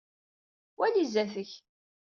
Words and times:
Wali 0.79 1.03
zdat-k. 1.11 1.51